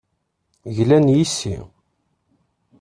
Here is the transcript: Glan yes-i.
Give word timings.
Glan 0.75 1.05
yes-i. 1.15 1.55